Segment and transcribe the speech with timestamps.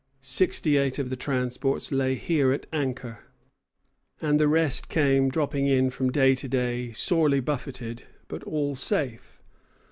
[0.23, 3.19] Sixty eight of the transports lay here at anchor,
[4.19, 9.39] and the rest came dropping in from day to day, sorely buffeted, but all safe.